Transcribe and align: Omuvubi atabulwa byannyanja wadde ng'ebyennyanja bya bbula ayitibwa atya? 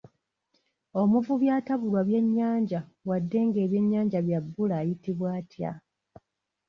Omuvubi 1.01 1.47
atabulwa 1.57 2.01
byannyanja 2.09 2.79
wadde 3.07 3.39
ng'ebyennyanja 3.47 4.19
bya 4.27 4.39
bbula 4.45 4.75
ayitibwa 4.81 5.27
atya? 5.39 5.71